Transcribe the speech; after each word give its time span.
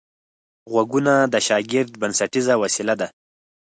غوږونه 0.71 1.13
د 1.33 1.35
شاګرد 1.47 1.91
بنسټیزه 2.01 2.53
وسیله 2.63 2.93
ده 3.01 3.07